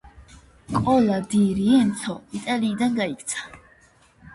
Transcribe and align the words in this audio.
კოლა 0.77 1.19
დი 1.35 1.43
რიენცო 1.59 2.19
იტალიიდან 2.43 3.01
გაიქცა. 3.05 3.51